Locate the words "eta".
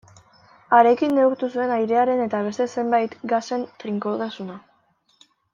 2.25-2.41